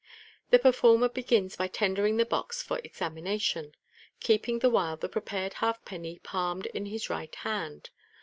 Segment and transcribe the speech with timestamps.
[0.49, 3.75] The performer begin by tendering the box for examination,
[4.19, 7.91] keeping the while the prepared halfpenny palmed in his right hand.